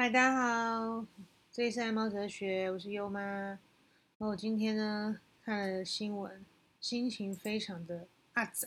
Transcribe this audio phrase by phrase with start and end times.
[0.00, 1.04] 嗨，大家好，
[1.52, 3.58] 这里是爱猫哲学，我是优妈。
[4.16, 6.42] 我今天呢看了新闻，
[6.80, 8.66] 心情非常的阿杂。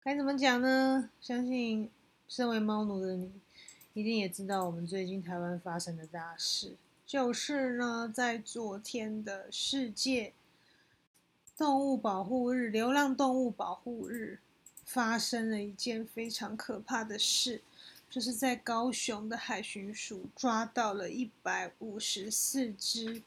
[0.00, 1.10] 该怎么讲呢？
[1.20, 1.90] 相信
[2.28, 3.32] 身为猫奴的你，
[3.92, 10.32] 一定也知道我们最近台湾发生的大事，就是呢，在昨天的世界
[11.56, 14.38] 动物保护日、流浪动物保护日，
[14.84, 17.62] 发生了一件非常可怕的事。
[18.08, 23.22] 就是在高雄的海巡署抓到了一百五十四只，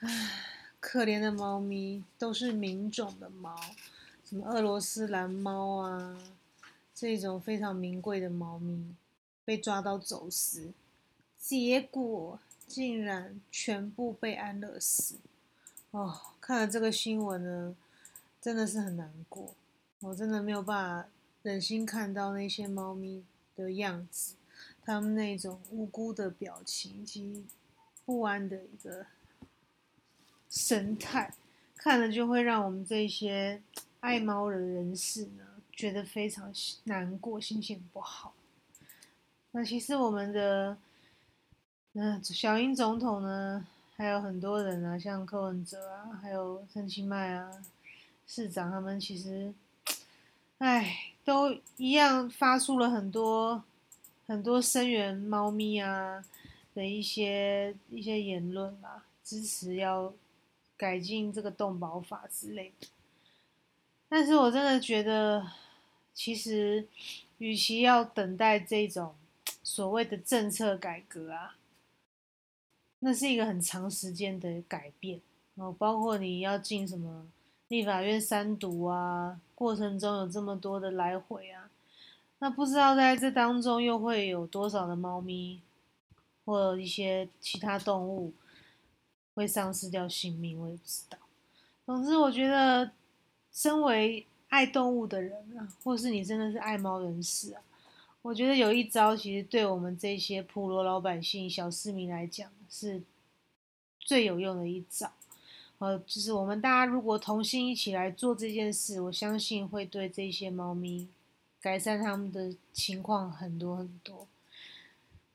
[0.00, 0.44] 唉，
[0.80, 3.58] 可怜的猫咪，都是名种的猫，
[4.24, 6.18] 什么俄罗斯蓝猫啊，
[6.94, 8.94] 这种非常名贵的猫咪
[9.46, 10.72] 被抓到走私，
[11.38, 15.14] 结果竟然全部被安乐死。
[15.92, 17.74] 哦，看了这个新闻呢，
[18.42, 19.54] 真的是很难过，
[20.00, 21.08] 我真的没有办法
[21.42, 23.24] 忍心看到那些猫咪。
[23.56, 24.34] 的样子，
[24.84, 27.46] 他们那种无辜的表情及
[28.04, 29.06] 不安的一个
[30.50, 31.34] 神态，
[31.74, 33.62] 看了就会让我们这些
[34.00, 36.52] 爱猫的人士呢，觉得非常
[36.84, 38.34] 难过，心情不好。
[39.52, 40.76] 那其实我们的，
[41.94, 47.50] 嗯，小英总统呢，还有很多人啊，像柯文哲啊，还有陈其迈啊，
[48.26, 49.54] 市长他们其实，
[50.58, 51.14] 唉。
[51.26, 53.64] 都一样发出了很多
[54.28, 56.24] 很多声援猫咪啊
[56.72, 60.14] 的一些一些言论啦，支持要
[60.76, 62.86] 改进这个动保法之类的。
[64.08, 65.50] 但是我真的觉得，
[66.14, 66.86] 其实
[67.38, 69.16] 与其要等待这种
[69.64, 71.56] 所谓的政策改革啊，
[73.00, 75.20] 那是一个很长时间的改变
[75.56, 77.26] 哦，包括你要进什么。
[77.68, 81.68] 立法院三读啊，过程中有这么多的来回啊，
[82.38, 85.60] 那不知道在这当中又会有多少的猫咪
[86.44, 88.32] 或一些其他动物
[89.34, 91.18] 会丧失掉性命，我也不知道。
[91.84, 92.92] 总之，我觉得
[93.52, 97.62] 身为爱动物的人啊，或是你真的是爱猫人士啊，
[98.22, 103.02] 我觉得有一招其实对我们这些普罗老百姓、小市民来讲是
[103.98, 105.10] 最有用的一招。
[105.78, 111.06] 呃，就是我们大家如果同心一起来做这件事，我相信会对这些猫咪
[111.60, 114.26] 改善他们的情况很多很多。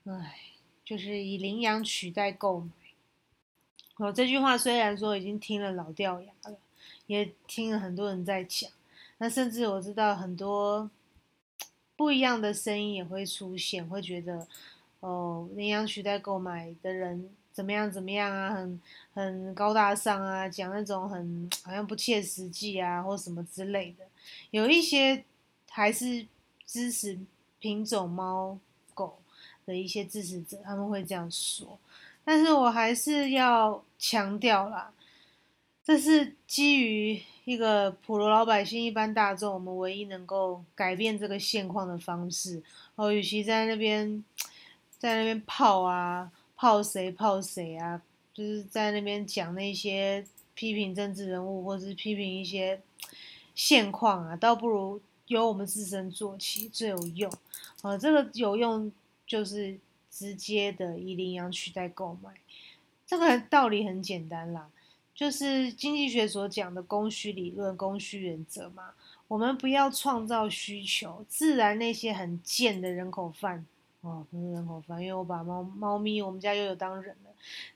[0.04, 0.40] 唉，
[0.84, 2.70] 就是以领养取代购买。
[3.98, 6.58] 哦，这句话虽然说已经听了老掉牙了，
[7.06, 8.68] 也听了很多人在讲，
[9.18, 10.90] 那甚至我知道很多
[11.94, 14.48] 不一样的声音也会出现，会觉得
[14.98, 17.30] 哦，领养取代购买的人。
[17.52, 17.90] 怎么样？
[17.90, 18.54] 怎么样啊？
[18.54, 18.80] 很
[19.12, 24.04] 很高大上啊，讲那种很好像不切实际啊，或什么之类的。
[24.50, 25.22] 有一些
[25.68, 26.26] 还是
[26.64, 27.18] 支持
[27.58, 28.58] 品种猫
[28.94, 29.18] 狗
[29.66, 31.78] 的一些支持者，他们会这样说。
[32.24, 34.90] 但是我还是要强调啦，
[35.84, 42.62] 这是基于一个普罗老百姓、一般大众，我们唯一能够改变这个现况的方式。
[42.94, 44.24] 哦，与其在那边
[44.98, 46.30] 在那边泡啊。
[46.62, 48.00] 泡谁泡谁啊？
[48.32, 50.24] 就是在那边讲那些
[50.54, 52.80] 批评政治人物，或是批评一些
[53.52, 57.32] 现况啊，倒不如由我们自身做起最有用。
[57.80, 58.92] 啊，这个有用
[59.26, 59.76] 就是
[60.08, 62.32] 直接的以领养取代购买，
[63.04, 64.70] 这个道理很简单啦，
[65.12, 68.90] 就是经济学所讲的供需理论、供需原则嘛。
[69.26, 73.66] 我们不要创造需求，自然那些很贱的人口贩。
[74.02, 77.30] 哦，不是人口贩，因为我把猫猫咪，我们家又有当人了。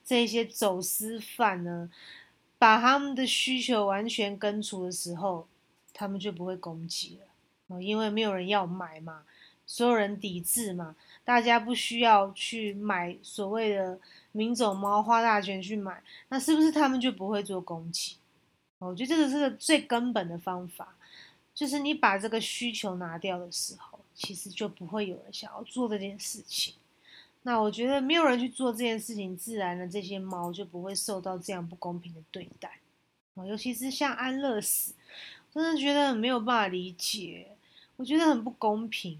[0.04, 1.88] 这些走私犯呢，
[2.58, 5.46] 把他们的需求完全根除的时候，
[5.92, 7.26] 他们就不会攻击了。
[7.68, 9.22] 哦，因为没有人要买嘛，
[9.66, 13.98] 所有人抵制嘛，大家不需要去买所谓的
[14.32, 18.16] 名种猫，花大钱去买，那是不是他们就不会做攻击？
[18.80, 20.96] 我觉得这个是个最根本的方法，
[21.54, 23.95] 就是你把这个需求拿掉的时候。
[24.16, 26.74] 其实就不会有人想要做这件事情。
[27.42, 32.80] 那我觉得没有人去做这件事情，自然的这些猫就不会受到这样不公平的对待。
[33.34, 34.94] 啊，尤其是像安乐死，
[35.52, 37.48] 真的觉得没有办法理解，
[37.96, 39.18] 我觉得很不公平。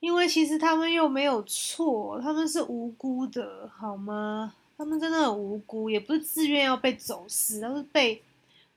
[0.00, 4.54] 因为其实他们又没有错，他们是无辜的，好吗？
[4.76, 8.22] 他们真的很无辜，也不是自愿要被走私，而是被。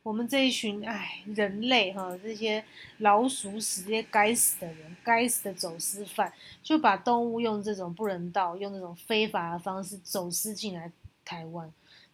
[0.07, 2.63] 我们这一群哎，人类哈，这些
[2.99, 6.31] 老鼠屎，这些该死的人，该死的走私犯，
[6.63, 10.89] 就把动物用这种不人道、用这种非法的方式走私进来
[11.25, 11.69] 台湾，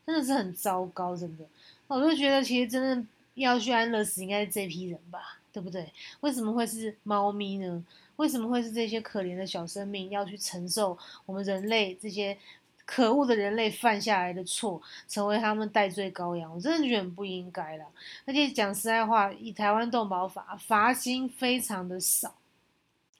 [0.07, 1.45] 真的是很糟糕，真的。
[1.86, 5.88] 我就觉得，其实真正要去安乐死，应该是这批人吧，对不对？
[6.22, 7.86] 为什么会是猫咪呢？
[8.16, 10.98] 为什么会是这些可怜的小生命要去承受
[11.28, 12.36] 我们人类这些
[12.85, 16.53] 可恶的人类犯下来的错，成为他们戴罪羔羊？
[16.53, 17.85] 我真的觉得不应该了。
[18.25, 22.35] 而且讲实在话，以台湾动保法罚金非常的少，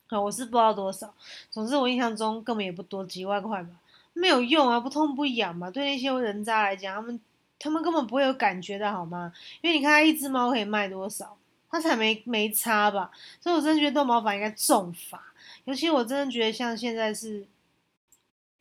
[0.07, 1.13] 啊，我是不知道多少，
[1.50, 3.69] 总之我印象中根本也不多，几万块吧，
[4.13, 5.71] 没有用啊，不痛不痒嘛。
[5.71, 7.19] 对那些人渣来讲，他们
[7.57, 9.33] 他们根本不会有感觉的好吗？
[9.62, 11.38] 因为你看他，一只猫可以卖多少？
[11.69, 13.09] 他才没没差吧，
[13.42, 15.19] 所以我真的觉得动保法应该重罚，
[15.63, 17.44] 尤其我真的觉得像现在是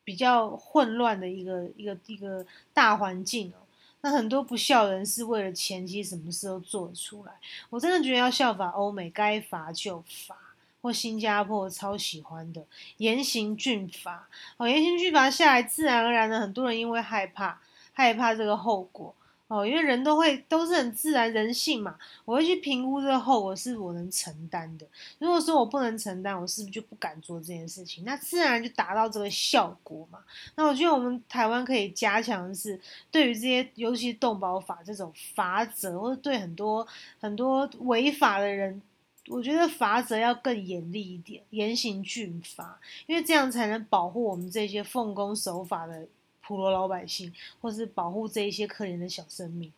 [0.04, 2.44] 比较混乱的一个一个一个
[2.74, 3.62] 大环境哦，
[4.00, 7.32] 那很多不孝人是为了钱，其实什么事都做得出来。
[7.70, 10.36] 我真的觉得要效法欧美，该罚就罚，
[10.80, 12.64] 或新加坡超喜欢的
[12.96, 17.60] 严刑峻法哦，严刑峻法下来，自然而然的很多人因为害怕
[17.92, 19.14] 害怕这个后果。
[19.52, 21.94] 哦，因为人都会都是很自然人性嘛，
[22.24, 24.86] 我会去评估这个后果是我能承担的。
[25.18, 28.02] 如果说我不能承担，我是不是就不敢做这件事情？
[28.02, 30.20] 那自然就达到这个效果嘛。
[30.54, 36.88] 那我觉得我们台湾可以加强的是，对于这些尤其是动保法这种法则，或者对很多
[37.20, 38.80] 很多违法的人，
[39.28, 46.08] 我觉得法则要更严厉一点，严刑峻法，因为这样才能保护我们这些奉公守法的。
[46.52, 47.32] 普罗老百姓，
[47.62, 49.72] 或是保护这一些可怜的小生命，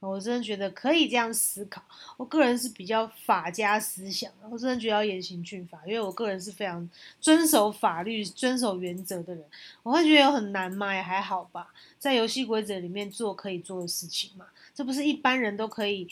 [0.00, 1.80] 我真的觉得可以这样思考。
[2.16, 6.90] 我个人是比较法家思想，我真的觉得要严刑峻法，因为我个人是非常
[7.20, 9.44] 遵守法律、遵守原则的人。
[9.84, 10.92] 我会觉得有很难吗？
[10.92, 16.08] 也还好吧，在游戏规则里面做可以做的事情嘛，这不是一般人都可以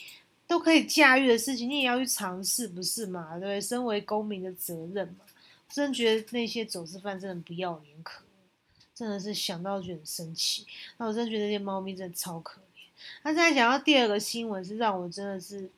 [0.47, 3.31] 都可以驾驭的事情，你也要去尝试，不是嘛？
[3.33, 3.61] 对不对？
[3.61, 5.25] 身为公民的责任嘛。
[5.67, 8.24] 真的觉得那些走私犯真的不要脸可。
[8.95, 10.65] 真的是想到就很生气，
[10.99, 12.81] 那我真的觉得这些猫咪真的超可怜。
[13.25, 15.69] 那现在讲到第二个新闻，是让我真的是，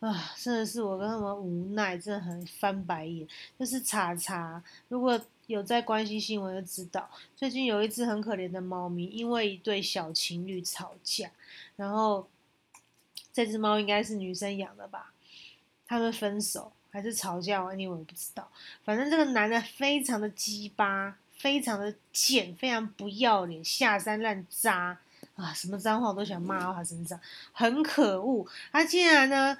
[0.00, 3.28] 啊，真的是我跟他们无奈，真的很翻白眼。
[3.58, 11.30] 就是查查，如果有在关心新闻，就知道最近有一只很可怜的猫咪，因为一对小情侣吵架，
[11.76, 12.26] 然后
[13.30, 15.12] 这只猫应该是女生养的吧？
[15.86, 17.62] 他们分手还是吵架？
[17.62, 18.50] 我因为我不知道，
[18.84, 21.18] 反正这个男的非常的鸡巴。
[21.38, 24.98] 非常的贱，非常不要脸，下三滥渣
[25.36, 25.54] 啊！
[25.54, 27.18] 什么脏话我都想骂到他身上，
[27.52, 28.44] 很可恶。
[28.72, 29.56] 他竟然呢，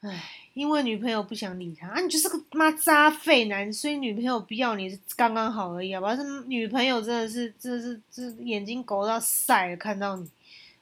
[0.00, 0.24] 唉，
[0.54, 6.16] 因为女朋友不想理他啊，你就是个妈渣废男，所以女朋友不要你是刚刚好而已，好吧？
[6.16, 10.28] 是女朋友真的是，真的是，这眼睛狗到晒了，看到你，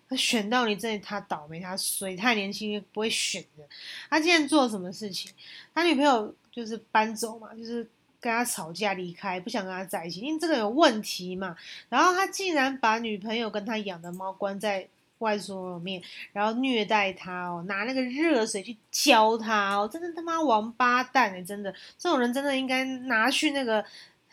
[0.08, 3.64] 他选到你，真的他倒霉，他衰，太年轻不会选的。
[4.08, 5.30] 他竟然做什么事情？
[5.74, 7.86] 他女朋友就是搬走嘛，就是。
[8.20, 11.56] 跟他吵架离开，不想跟他在一起，因为这个有问题嘛。
[11.88, 14.86] 然后他竟然把女朋友跟他养的猫关在
[15.18, 16.02] 外所里面，
[16.32, 21.42] 然后虐待他哦，拿那个热水去浇他哦，真的他妈王八蛋哎！
[21.42, 23.84] 真的，这种人真的应该拿去那个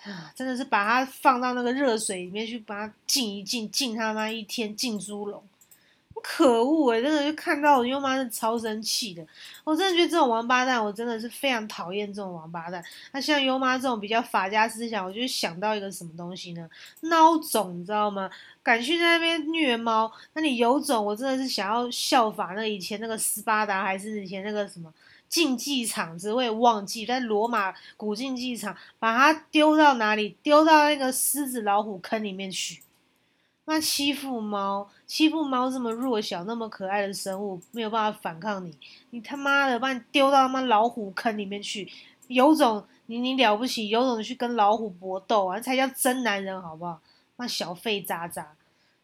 [0.03, 5.43] 啊，真的是把他放到那个热水里面去，把他浸一浸，浸他妈一天，浸猪笼。
[6.21, 7.01] 可恶哎！
[7.01, 9.25] 真的就看到我优妈是超生气的，
[9.63, 12.83] 我真的觉得这种王八蛋，我真的是非常讨厌这种王八蛋。
[13.11, 16.69] 那像优妈这种比较法家思想，我就想到一个什么东西呢？
[17.01, 18.29] 孬种，你知道吗？
[18.61, 21.05] 敢去在那边虐猫，那你有种！
[21.05, 24.93] 我真的是想要效法那以前那个斯巴达，还是以前那个什么
[25.29, 30.35] 竞技场子，我也忘记，在罗马古竞技场，把它丢到哪里？
[30.43, 32.81] 丢到那个狮子老虎坑里面去。
[33.69, 38.73] 那欺负猫，欺负猫这么弱小、那么可爱的生物，没有办法反抗你，
[39.09, 41.91] 你他妈的把你丢到他妈老虎坑里面去，
[42.27, 47.01] 有种你你了不起，有种去跟老虎搏斗啊，才叫真男人好不好？
[47.35, 48.55] 那小废渣渣，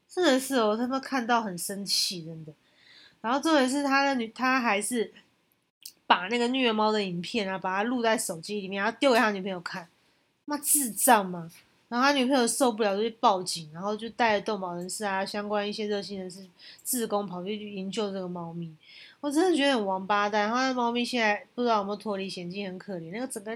[0.07, 2.53] 真的是哦，他妈看到很生气，真的。
[3.19, 5.13] 然后重点是他的女，他还是
[6.07, 9.89] 把那个虐猫的影片啊，把它录在手机里面，然后丢给他女朋友看，
[10.45, 11.51] 妈智障吗？
[11.93, 16.43] 然后他女朋友受不了，就去报警，然后就带着动保人士啊，相关一些热心人士、
[16.83, 18.75] 志工跑去营救这个猫咪。
[19.21, 20.49] 我真的觉得很王八蛋。
[20.49, 23.11] 他的猫咪现在不知道有没有脱离险境，很可怜。
[23.11, 23.55] 那个整个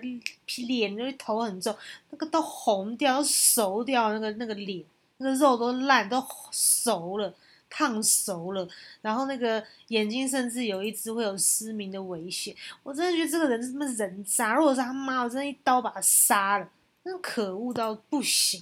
[0.67, 1.75] 脸，就是头很重，
[2.11, 4.85] 那个都红掉、熟掉，那个那个脸，
[5.17, 7.33] 那个肉都烂、都熟了、
[7.71, 8.67] 烫熟了。
[9.01, 12.55] 然后那个眼睛甚至有一只会有失明的危险。
[12.83, 14.53] 我真的觉得这个人是什么人渣？
[14.53, 16.69] 如果是他妈，我真的一刀把他杀了。
[17.07, 18.61] 真可恶到不行，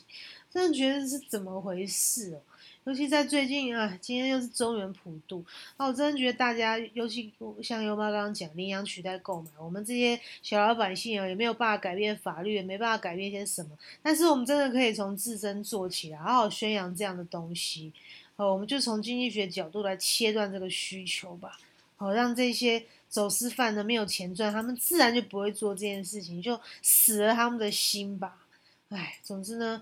[0.52, 2.42] 真的觉得是怎么回事哦？
[2.84, 5.44] 尤其在最近啊，今天又是中原普渡，
[5.78, 7.34] 啊我真的觉得大家，尤其
[7.64, 13.72] 像优妈刚刚讲，领养取代购买，我们这些小老百姓啊，也没有办法改变法律，也没办法改变些什么。
[14.04, 17.92] 但是我们真的可以从自身做起来，好好宣扬这样的东西。
[18.36, 21.58] 哦，我们就从经济学角度来切断这个需求吧，
[21.98, 22.86] 好让这些。
[23.16, 28.46] 走私贩的没有钱赚，他们自然就不会做这件事情，就死了他们的心吧。
[28.90, 29.82] 哎，总之呢，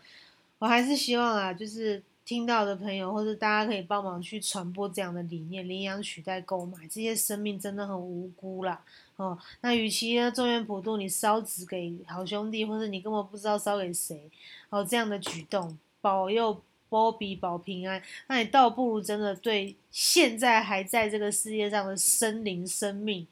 [0.60, 8.80] 我还是希望啊，就是听到的朋友或者大家可以帮忙去传播这样的理念，领养取代购买，这些生命真的很无辜啦。
[9.16, 14.30] 哦，那与其呢，中原普渡你烧纸给好兄弟，或者你根本不知道烧给谁，
[14.70, 16.62] 哦，这样的举动保佑。
[16.94, 23.26] 波比保平安，那你倒不如真的对现在还在这个世界上的生灵生命，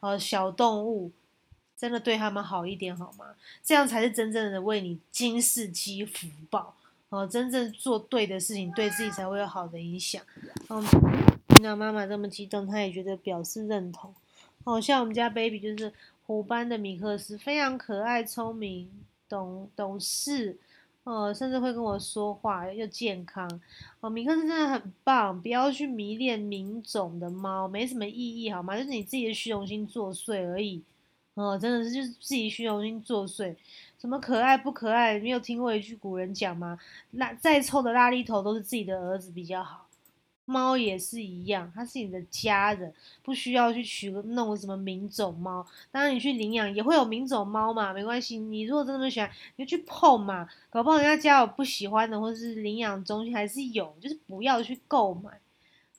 [0.00, 1.10] 呃，小动物，
[1.76, 3.26] 真的对他们好一点好吗？
[3.62, 6.74] 这样才是真正的为你今世积福报，
[7.10, 10.22] 哦，真正做对的事情，对自己才会有好的影响。
[10.70, 10.82] 嗯，
[11.48, 14.14] 听到妈妈这么激动，她也觉得表示认同。
[14.64, 15.92] 哦，像我们家 baby 就是
[16.24, 18.90] 虎斑的米克斯，非常可爱、聪明、
[19.28, 20.56] 懂懂事。
[21.04, 23.48] 呃，甚至会跟我说话，又健康，
[24.00, 28.76] 哦，米克斯真的很棒，不要去迷恋名种的猫，没什么意义，好吗？
[28.76, 30.80] 就是你自己的虚荣心作祟而已，
[31.34, 33.56] 哦，真的是就是自己虚荣心作祟，
[33.98, 35.18] 什么可爱不可爱？
[35.18, 36.78] 没有听过一句古人讲吗？
[37.10, 39.88] 那再臭的拉力头都是自己的儿子比较好。
[40.44, 45.64] 猫也是一样，它是你的家人，不需要去取个弄什么名种猫。
[45.90, 48.36] 当然你去领养也会有名种猫嘛，没关系。
[48.38, 55.41] 你如果真的喜欢，你就去碰嘛，搞不好人家家有不喜欢的，或者是领养中心还是有，就是不要去购买。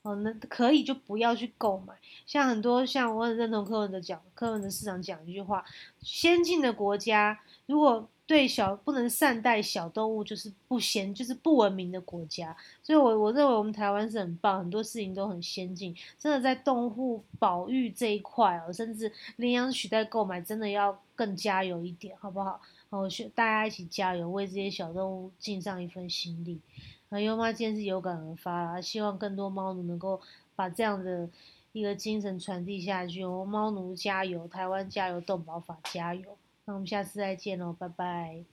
[0.03, 1.93] 哦，那可以就不要去购买。
[2.25, 5.65] 像很多像我很认同柯文的讲，柯文的市长讲一句话：
[6.01, 8.07] 先进的国家如果。
[8.25, 12.55] 对小不能善待小动物，就是不先就是不文明的国家。
[12.81, 15.93] 所以，我我认为我们台湾是很棒，很多事情都很先进。
[16.17, 22.61] 真的在动物保育这一块哦，甚至领养取代购买，真的要更加油一点，好不好？
[22.91, 26.61] 哦，大家一起加油，为这些小动物尽上一份心力。
[27.13, 30.19] 那，优妈今天是有感而发啦，希望更多猫奴能够
[30.55, 31.29] 把这样的
[31.71, 33.23] 一个精神传递下去。
[33.23, 36.35] 我们猫奴加油，台湾加油，动保法加油。
[36.65, 38.43] 那我们下次再见喽，拜拜。